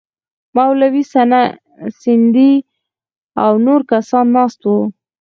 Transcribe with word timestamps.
مولوي 0.55 1.03
سندی 2.03 2.53
او 3.43 3.51
نور 3.65 3.81
کسان 3.89 4.25
ناست 4.35 4.59
وو. 4.67 4.77